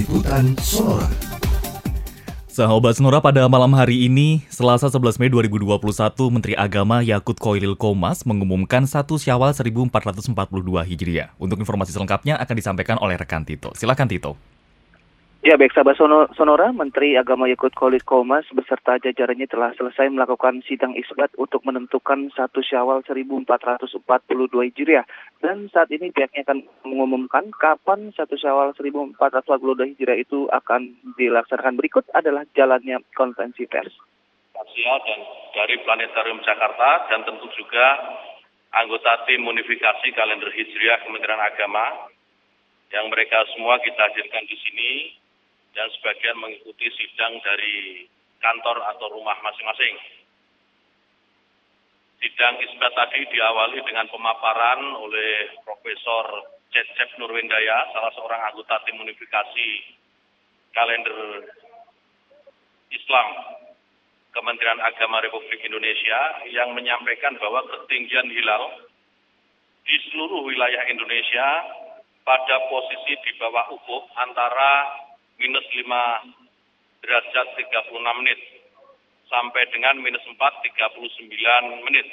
Liputan 0.00 0.56
Sonora. 0.64 1.04
Sahabat 2.48 2.96
Sonora 2.96 3.20
pada 3.20 3.44
malam 3.52 3.68
hari 3.76 4.08
ini, 4.08 4.40
Selasa 4.48 4.88
11 4.88 5.20
Mei 5.20 5.28
2021, 5.28 5.76
Menteri 6.32 6.56
Agama 6.56 7.04
Yakut 7.04 7.36
Koilil 7.36 7.76
Komas 7.76 8.24
mengumumkan 8.24 8.88
1 8.88 8.96
Syawal 9.20 9.52
1442 9.52 10.32
Hijriah. 10.88 11.36
Untuk 11.36 11.60
informasi 11.60 11.92
selengkapnya 11.92 12.40
akan 12.40 12.54
disampaikan 12.56 12.96
oleh 12.96 13.20
rekan 13.20 13.44
Tito. 13.44 13.76
Silakan 13.76 14.08
Tito. 14.08 14.40
Ya 15.40 15.56
baik 15.56 15.72
sahabat 15.72 15.96
Sonora, 16.36 16.68
Menteri 16.68 17.16
Agama 17.16 17.48
Yakut 17.48 17.72
Khalid 17.72 18.04
Komas 18.04 18.44
beserta 18.52 19.00
jajarannya 19.00 19.48
telah 19.48 19.72
selesai 19.72 20.12
melakukan 20.12 20.60
sidang 20.68 20.92
isbat 20.92 21.32
untuk 21.40 21.64
menentukan 21.64 22.28
satu 22.36 22.60
Syawal 22.60 23.00
1442 23.04 24.04
Hijriah 24.68 25.08
dan 25.40 25.72
saat 25.72 25.88
ini 25.88 26.12
pihaknya 26.12 26.44
akan 26.44 26.68
mengumumkan 26.84 27.48
kapan 27.56 28.12
satu 28.12 28.36
Syawal 28.36 28.76
1442 28.76 29.16
Hijriah 29.96 30.20
itu 30.20 30.44
akan 30.52 31.00
dilaksanakan. 31.16 31.80
Berikut 31.80 32.04
adalah 32.12 32.44
jalannya 32.52 33.00
konferensi 33.16 33.64
pers. 33.64 33.96
dan 34.52 35.20
dari 35.56 35.80
Planetarium 35.80 36.44
Jakarta 36.44 37.08
dan 37.08 37.24
tentu 37.24 37.48
juga 37.56 37.86
anggota 38.76 39.24
tim 39.24 39.40
unifikasi 39.48 40.06
kalender 40.12 40.52
Hijriah 40.52 41.08
Kementerian 41.08 41.40
Agama 41.40 42.12
yang 42.92 43.08
mereka 43.08 43.40
semua 43.56 43.80
kita 43.80 44.12
hadirkan 44.12 44.44
di 44.44 44.56
sini 44.60 44.90
dan 45.72 45.88
sebagian 45.96 46.36
mengikuti 46.36 46.92
sidang 47.00 47.40
dari 47.40 48.04
kantor 48.44 48.84
atau 48.92 49.08
rumah 49.08 49.40
masing-masing. 49.40 50.19
Sidang 52.20 52.60
isbat 52.60 52.92
tadi 52.92 53.24
diawali 53.32 53.80
dengan 53.80 54.04
pemaparan 54.12 54.92
oleh 54.92 55.56
Profesor 55.64 56.52
Cecep 56.68 57.16
Nurwendaya, 57.16 57.88
salah 57.96 58.12
seorang 58.12 58.44
anggota 58.52 58.76
tim 58.84 59.00
unifikasi 59.00 59.68
kalender 60.76 61.48
Islam 62.92 63.28
Kementerian 64.36 64.84
Agama 64.84 65.24
Republik 65.24 65.64
Indonesia 65.64 66.44
yang 66.52 66.76
menyampaikan 66.76 67.40
bahwa 67.40 67.64
ketinggian 67.66 68.28
hilal 68.28 68.84
di 69.88 69.96
seluruh 70.12 70.44
wilayah 70.44 70.92
Indonesia 70.92 71.48
pada 72.20 72.56
posisi 72.68 73.16
di 73.16 73.32
bawah 73.40 73.72
ufuk 73.74 74.12
antara 74.20 74.92
minus 75.40 75.64
5 75.72 75.88
derajat 77.00 77.46
36 77.56 78.18
menit 78.20 78.59
sampai 79.30 79.62
dengan 79.70 80.02
minus 80.02 80.26
4 80.26 80.34
39 80.34 81.86
menit. 81.86 82.06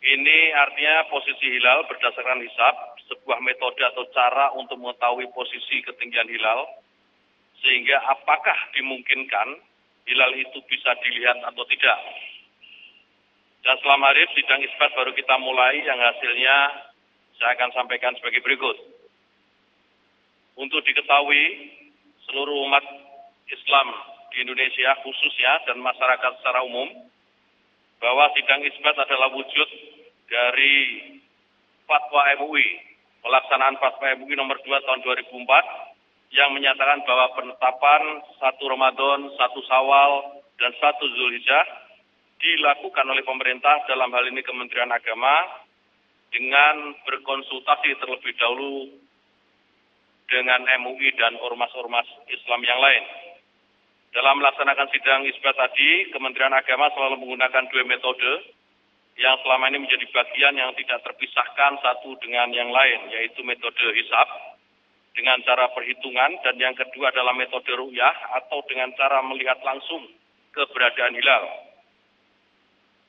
Ini 0.00 0.38
artinya 0.56 1.04
posisi 1.12 1.44
hilal 1.44 1.84
berdasarkan 1.84 2.40
hisap, 2.40 2.74
sebuah 3.12 3.44
metode 3.44 3.84
atau 3.84 4.08
cara 4.16 4.48
untuk 4.56 4.80
mengetahui 4.80 5.28
posisi 5.36 5.84
ketinggian 5.84 6.24
hilal, 6.24 6.64
sehingga 7.60 8.00
apakah 8.08 8.56
dimungkinkan 8.72 9.60
hilal 10.08 10.32
itu 10.40 10.56
bisa 10.72 10.96
dilihat 11.04 11.44
atau 11.44 11.68
tidak. 11.68 12.00
Dan 13.60 13.76
selama 13.84 14.08
hari 14.08 14.24
sidang 14.32 14.64
isbat 14.64 14.88
baru 14.96 15.12
kita 15.12 15.36
mulai 15.36 15.84
yang 15.84 16.00
hasilnya 16.00 16.56
saya 17.36 17.60
akan 17.60 17.70
sampaikan 17.76 18.16
sebagai 18.16 18.40
berikut 18.40 18.76
untuk 20.56 20.80
diketahui 20.80 21.44
seluruh 22.24 22.56
umat 22.68 22.84
Islam 23.52 23.88
di 24.30 24.46
Indonesia 24.46 24.94
khususnya 25.02 25.66
dan 25.66 25.78
masyarakat 25.82 26.32
secara 26.40 26.62
umum 26.64 26.88
bahwa 28.00 28.32
sidang 28.32 28.64
isbat 28.64 28.96
adalah 28.96 29.28
wujud 29.34 29.68
dari 30.30 30.76
fatwa 31.84 32.22
MUI, 32.40 32.68
pelaksanaan 33.20 33.76
fatwa 33.76 34.14
MUI 34.22 34.34
nomor 34.38 34.56
2 34.62 34.86
tahun 34.86 35.00
2004 35.04 36.30
yang 36.30 36.54
menyatakan 36.54 37.02
bahwa 37.02 37.26
penetapan 37.34 38.02
satu 38.38 38.64
Ramadan, 38.70 39.34
satu 39.34 39.60
Sawal, 39.66 40.40
dan 40.62 40.70
satu 40.78 41.04
Zulhijjah 41.10 41.66
dilakukan 42.40 43.04
oleh 43.04 43.26
pemerintah 43.26 43.84
dalam 43.90 44.08
hal 44.14 44.24
ini 44.30 44.40
Kementerian 44.46 44.88
Agama 44.88 45.66
dengan 46.30 46.94
berkonsultasi 47.04 47.98
terlebih 47.98 48.32
dahulu 48.38 48.88
dengan 50.30 50.62
MUI 50.86 51.10
dan 51.18 51.34
ormas-ormas 51.42 52.06
Islam 52.30 52.62
yang 52.62 52.78
lain. 52.78 53.04
Dalam 54.10 54.42
melaksanakan 54.42 54.90
sidang 54.90 55.22
isbat 55.30 55.54
tadi, 55.54 56.10
Kementerian 56.10 56.50
Agama 56.50 56.90
selalu 56.90 57.22
menggunakan 57.22 57.62
dua 57.70 57.86
metode 57.86 58.32
yang 59.14 59.38
selama 59.46 59.70
ini 59.70 59.86
menjadi 59.86 60.06
bagian 60.10 60.54
yang 60.58 60.74
tidak 60.74 60.98
terpisahkan 61.06 61.78
satu 61.78 62.18
dengan 62.18 62.50
yang 62.50 62.74
lain, 62.74 63.06
yaitu 63.14 63.46
metode 63.46 63.78
hisap 63.94 64.26
dengan 65.14 65.38
cara 65.46 65.70
perhitungan 65.70 66.42
dan 66.42 66.54
yang 66.58 66.74
kedua 66.74 67.14
adalah 67.14 67.34
metode 67.38 67.70
ruyah 67.70 68.14
atau 68.42 68.58
dengan 68.66 68.90
cara 68.98 69.22
melihat 69.22 69.62
langsung 69.62 70.02
keberadaan 70.58 71.14
hilal. 71.14 71.44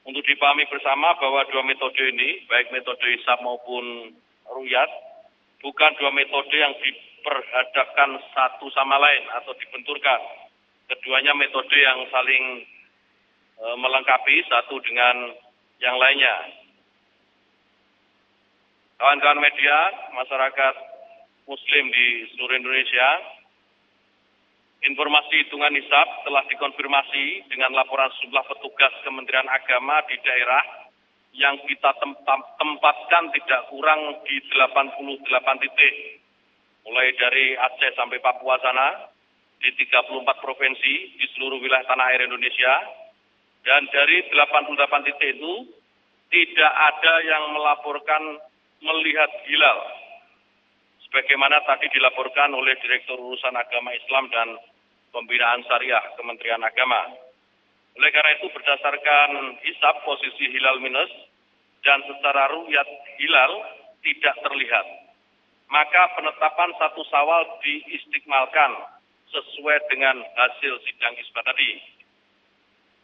Untuk 0.06 0.26
dipahami 0.26 0.70
bersama 0.70 1.18
bahwa 1.18 1.46
dua 1.50 1.66
metode 1.66 2.02
ini, 2.14 2.46
baik 2.46 2.74
metode 2.74 3.06
hisap 3.10 3.42
maupun 3.42 4.14
ruyat, 4.50 4.90
bukan 5.66 5.92
dua 5.98 6.14
metode 6.14 6.54
yang 6.58 6.74
di, 6.82 6.94
diperhadapkan 7.22 8.18
satu 8.34 8.66
sama 8.74 8.98
lain 8.98 9.30
atau 9.38 9.54
dibenturkan. 9.54 10.41
Keduanya 10.92 11.32
metode 11.40 11.72
yang 11.72 12.04
saling 12.12 12.68
e, 13.56 13.66
melengkapi 13.80 14.44
satu 14.52 14.76
dengan 14.84 15.32
yang 15.80 15.96
lainnya. 15.96 16.36
Kawan-kawan 19.00 19.40
media, 19.40 19.78
masyarakat 20.12 20.76
muslim 21.48 21.86
di 21.96 22.08
seluruh 22.36 22.60
Indonesia, 22.60 23.08
informasi 24.84 25.48
hitungan 25.48 25.80
hisap 25.80 26.08
telah 26.28 26.44
dikonfirmasi 26.52 27.48
dengan 27.48 27.72
laporan 27.72 28.12
sejumlah 28.20 28.46
petugas 28.52 28.92
Kementerian 29.08 29.48
Agama 29.48 30.04
di 30.12 30.20
daerah 30.22 30.64
yang 31.32 31.56
kita 31.64 31.96
tempatkan 32.60 33.32
tidak 33.32 33.62
kurang 33.72 34.20
di 34.28 34.44
88 34.44 35.64
titik 35.64 35.96
mulai 36.84 37.14
dari 37.16 37.56
Aceh 37.56 37.92
sampai 37.96 38.20
Papua 38.20 38.58
sana, 38.60 39.08
di 39.62 39.70
34 39.86 40.26
provinsi 40.42 40.94
di 41.18 41.26
seluruh 41.38 41.62
wilayah 41.62 41.86
tanah 41.86 42.06
air 42.12 42.26
Indonesia, 42.26 42.74
dan 43.62 43.86
dari 43.94 44.26
88 44.34 45.08
titik 45.08 45.38
itu 45.38 45.54
tidak 46.34 46.74
ada 46.74 47.14
yang 47.22 47.54
melaporkan 47.54 48.42
melihat 48.82 49.30
hilal. 49.46 49.80
Sebagaimana 51.06 51.62
tadi 51.68 51.92
dilaporkan 51.94 52.56
oleh 52.56 52.74
Direktur 52.82 53.20
Urusan 53.20 53.54
Agama 53.54 53.94
Islam 53.94 54.32
dan 54.32 54.58
Pembinaan 55.12 55.62
Syariah 55.68 56.16
Kementerian 56.16 56.64
Agama. 56.64 57.12
Oleh 58.00 58.10
karena 58.16 58.40
itu 58.40 58.48
berdasarkan 58.50 59.60
hisap 59.68 60.08
posisi 60.08 60.48
hilal 60.56 60.80
minus 60.80 61.12
dan 61.84 62.00
secara 62.08 62.48
rukyat 62.56 62.88
hilal 63.20 63.52
tidak 64.02 64.36
terlihat 64.40 65.12
maka 65.72 66.12
penetapan 66.20 66.70
satu 66.76 67.02
sawal 67.08 67.48
diistiqmalkan 67.64 68.72
sesuai 69.32 69.88
dengan 69.88 70.20
hasil 70.20 70.74
sidang 70.84 71.16
isbat 71.16 71.48
tadi. 71.48 71.80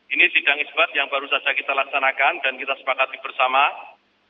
Ini 0.07 0.23
sidang 0.31 0.59
isbat 0.63 0.91
yang 0.95 1.11
baru 1.11 1.27
saja 1.27 1.51
kita 1.51 1.71
laksanakan 1.75 2.39
dan 2.43 2.53
kita 2.55 2.75
sepakati 2.79 3.19
bersama 3.19 3.71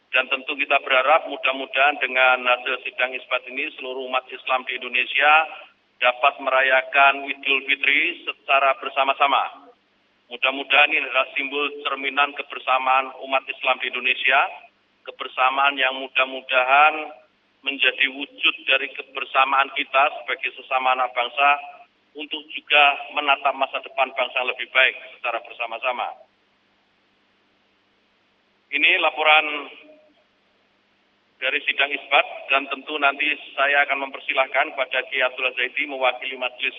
dan 0.09 0.25
tentu 0.31 0.57
kita 0.57 0.77
berharap 0.81 1.29
mudah-mudahan 1.29 2.01
dengan 2.01 2.45
hasil 2.45 2.81
sidang 2.85 3.13
isbat 3.13 3.45
ini 3.49 3.69
seluruh 3.77 4.09
umat 4.09 4.25
Islam 4.29 4.65
di 4.65 4.79
Indonesia 4.79 5.33
dapat 5.97 6.33
merayakan 6.41 7.25
Idul 7.29 7.65
Fitri 7.65 8.25
secara 8.25 8.77
bersama-sama. 8.77 9.69
Mudah-mudahan 10.27 10.91
ini 10.91 11.01
adalah 11.01 11.27
simbol 11.33 11.65
cerminan 11.87 12.35
kebersamaan 12.35 13.15
umat 13.23 13.43
Islam 13.47 13.79
di 13.79 13.87
Indonesia, 13.89 14.39
kebersamaan 15.07 15.79
yang 15.79 15.97
mudah-mudahan 16.03 17.15
menjadi 17.63 18.05
wujud 18.11 18.55
dari 18.67 18.91
kebersamaan 18.93 19.71
kita 19.73 20.03
sebagai 20.21 20.51
sesama 20.57 20.93
anak 20.93 21.11
bangsa 21.15 21.76
untuk 22.17 22.41
juga 22.49 22.83
menatap 23.13 23.53
masa 23.53 23.77
depan 23.85 24.09
bangsa 24.17 24.41
lebih 24.41 24.65
baik 24.73 24.95
secara 25.17 25.37
bersama-sama. 25.45 26.17
Ini 28.73 28.99
laporan 28.99 29.45
dari 31.37 31.61
sidang 31.63 31.93
isbat 31.93 32.25
dan 32.49 32.65
tentu 32.73 32.97
nanti 32.97 33.29
saya 33.53 33.85
akan 33.85 34.09
mempersilahkan 34.09 34.73
pada 34.73 35.05
Kiai 35.07 35.23
Abdullah 35.29 35.53
Zaidi 35.53 35.85
mewakili 35.85 36.35
Majelis 36.35 36.75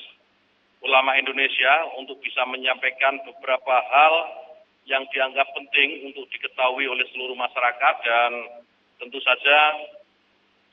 Ulama 0.82 1.14
Indonesia 1.14 1.86
untuk 1.98 2.18
bisa 2.18 2.42
menyampaikan 2.46 3.22
beberapa 3.22 3.74
hal 3.78 4.14
yang 4.90 5.06
dianggap 5.14 5.46
penting 5.54 6.10
untuk 6.10 6.26
diketahui 6.34 6.90
oleh 6.90 7.06
seluruh 7.14 7.38
masyarakat 7.38 7.94
dan 8.02 8.30
tentu 8.98 9.22
saja 9.22 9.58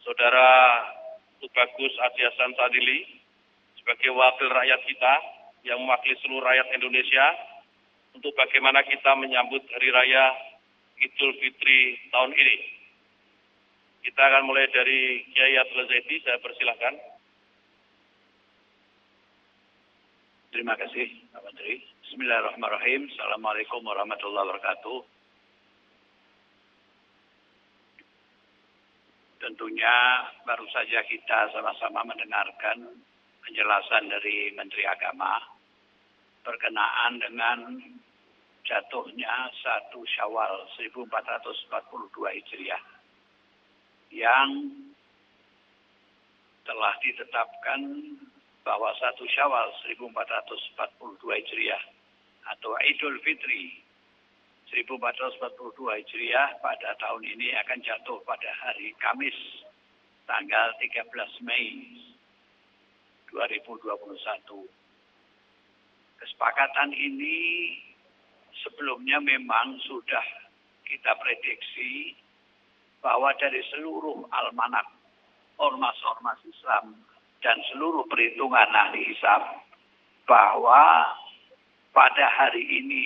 Saudara 0.02 0.82
Tubagus 1.42 1.94
Adiasan 2.02 2.58
Sadili 2.58 3.25
sebagai 3.86 4.18
wakil 4.18 4.50
rakyat 4.50 4.82
kita 4.90 5.14
yang 5.62 5.78
mewakili 5.78 6.18
seluruh 6.26 6.42
rakyat 6.42 6.74
Indonesia 6.74 7.26
untuk 8.18 8.34
bagaimana 8.34 8.82
kita 8.82 9.14
menyambut 9.14 9.62
Hari 9.62 9.94
Raya 9.94 10.34
Idul 11.06 11.38
Fitri 11.38 11.94
tahun 12.10 12.34
ini. 12.34 12.58
Kita 14.10 14.18
akan 14.26 14.50
mulai 14.50 14.66
dari 14.74 15.22
Kiai 15.30 15.62
Abdul 15.62 15.86
Zaidi, 15.86 16.18
saya 16.26 16.42
persilahkan. 16.42 16.98
Terima 20.50 20.74
kasih 20.82 21.06
Pak 21.30 21.46
Menteri. 21.46 21.86
Bismillahirrahmanirrahim. 22.10 23.06
Assalamualaikum 23.14 23.86
warahmatullahi 23.86 24.50
wabarakatuh. 24.50 25.00
Tentunya 29.46 30.26
baru 30.42 30.66
saja 30.74 31.06
kita 31.06 31.54
sama-sama 31.54 32.02
mendengarkan 32.02 33.14
penjelasan 33.46 34.10
dari 34.10 34.50
Menteri 34.58 34.84
Agama 34.90 35.38
berkenaan 36.42 37.22
dengan 37.22 37.78
jatuhnya 38.66 39.54
satu 39.62 40.02
Syawal 40.10 40.66
1442 40.82 41.70
Hijriah 42.42 42.84
yang 44.10 44.50
telah 46.66 46.94
ditetapkan 47.06 47.82
bahwa 48.66 48.90
satu 48.98 49.30
Syawal 49.30 49.70
1442 49.94 51.22
Hijriah 51.22 51.84
atau 52.50 52.74
Idul 52.82 53.22
Fitri 53.22 53.86
1442 54.74 56.02
Hijriah 56.02 56.58
pada 56.66 56.98
tahun 56.98 57.22
ini 57.22 57.54
akan 57.62 57.80
jatuh 57.86 58.18
pada 58.26 58.50
hari 58.66 58.98
Kamis 58.98 59.38
tanggal 60.26 60.74
13 60.82 61.46
Mei 61.46 61.70
2021. 61.94 62.05
Kesepakatan 66.20 66.90
ini 66.96 67.38
sebelumnya 68.64 69.22
memang 69.22 69.78
sudah 69.86 70.26
kita 70.88 71.14
prediksi 71.22 72.16
bahwa 73.04 73.30
dari 73.38 73.62
seluruh 73.70 74.26
almanak 74.34 74.88
ormas-ormas 75.62 76.42
Islam 76.48 76.98
dan 77.46 77.58
seluruh 77.70 78.08
perhitungan 78.10 78.70
ahli 78.74 79.06
hisab 79.06 79.62
bahwa 80.26 81.14
pada 81.94 82.26
hari 82.34 82.66
ini 82.66 83.06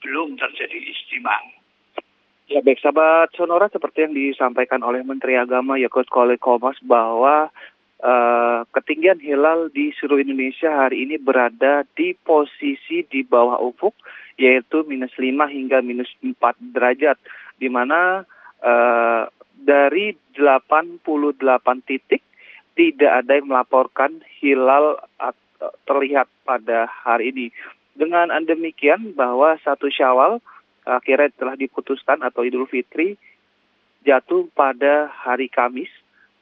belum 0.00 0.38
terjadi 0.38 0.78
istimewa. 0.78 1.42
Ya 2.46 2.62
baik 2.62 2.78
sahabat 2.78 3.34
Sonora 3.34 3.66
seperti 3.66 4.06
yang 4.06 4.14
disampaikan 4.14 4.78
oleh 4.86 5.02
Menteri 5.02 5.34
Agama 5.34 5.74
Yakut 5.82 6.06
Kole 6.06 6.38
Komas 6.38 6.78
bahwa 6.78 7.50
ketinggian 8.72 9.16
hilal 9.18 9.72
di 9.72 9.88
seluruh 9.96 10.20
Indonesia 10.20 10.68
hari 10.68 11.08
ini 11.08 11.16
berada 11.16 11.88
di 11.96 12.12
posisi 12.12 13.02
di 13.08 13.24
bawah 13.24 13.56
ufuk 13.62 13.96
yaitu 14.36 14.84
minus 14.84 15.16
5 15.16 15.32
hingga 15.48 15.80
minus 15.80 16.12
4 16.20 16.36
derajat 16.76 17.16
di 17.56 17.72
mana 17.72 18.28
uh, 18.60 19.24
dari 19.56 20.12
88 20.36 21.00
titik 21.88 22.20
tidak 22.76 23.24
ada 23.24 23.32
yang 23.40 23.48
melaporkan 23.48 24.20
hilal 24.36 25.00
terlihat 25.88 26.28
pada 26.44 26.84
hari 26.84 27.32
ini. 27.32 27.46
Dengan 27.96 28.28
demikian 28.44 29.16
bahwa 29.16 29.56
satu 29.64 29.88
Syawal 29.88 30.44
akhirnya 30.84 31.32
telah 31.32 31.56
diputuskan 31.56 32.20
atau 32.20 32.44
Idul 32.44 32.68
Fitri 32.68 33.16
jatuh 34.04 34.46
pada 34.52 35.08
hari 35.08 35.48
Kamis 35.48 35.90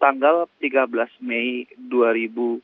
tanggal 0.05 0.45
13 0.61 0.93
Mei 1.25 1.65
2021. 1.81 2.61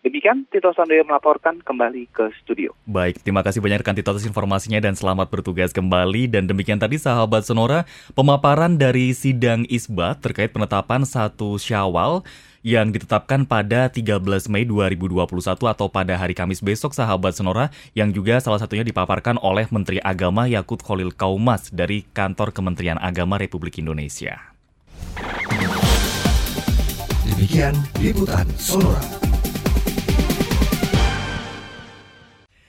Demikian 0.00 0.48
Tito 0.48 0.72
Sandoyo 0.72 1.04
melaporkan 1.04 1.60
kembali 1.60 2.08
ke 2.08 2.32
studio. 2.40 2.72
Baik, 2.88 3.20
terima 3.20 3.44
kasih 3.44 3.60
banyak 3.60 3.84
rekan 3.84 3.92
Tito 3.92 4.08
atas 4.08 4.24
informasinya 4.24 4.80
dan 4.80 4.96
selamat 4.96 5.28
bertugas 5.28 5.76
kembali. 5.76 6.32
Dan 6.32 6.48
demikian 6.48 6.80
tadi 6.80 6.96
sahabat 6.96 7.44
Sonora, 7.44 7.84
pemaparan 8.16 8.80
dari 8.80 9.12
sidang 9.12 9.68
isbat 9.68 10.24
terkait 10.24 10.48
penetapan 10.48 11.04
satu 11.04 11.60
Syawal 11.60 12.24
yang 12.64 12.88
ditetapkan 12.88 13.44
pada 13.44 13.92
13 13.92 14.24
Mei 14.48 14.64
2021 14.64 15.28
atau 15.68 15.92
pada 15.92 16.16
hari 16.16 16.32
Kamis 16.32 16.64
besok 16.64 16.96
sahabat 16.96 17.36
Sonora 17.36 17.68
yang 17.92 18.08
juga 18.16 18.40
salah 18.40 18.56
satunya 18.56 18.80
dipaparkan 18.88 19.36
oleh 19.44 19.68
Menteri 19.68 20.00
Agama 20.00 20.48
Yakut 20.48 20.80
Khalil 20.80 21.12
Kaumas 21.12 21.68
dari 21.68 22.08
Kantor 22.16 22.56
Kementerian 22.56 22.96
Agama 22.96 23.36
Republik 23.36 23.76
Indonesia. 23.76 24.53
Demikian 27.24 27.72
liputan 28.00 28.44
Sonora. 28.60 29.23